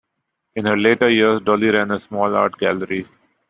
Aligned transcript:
In 0.55 0.65
her 0.65 0.75
later 0.75 1.11
years, 1.11 1.41
Dolly 1.41 1.69
ran 1.69 1.91
a 1.91 1.99
small 1.99 2.35
art 2.35 2.57
gallery. 2.57 3.07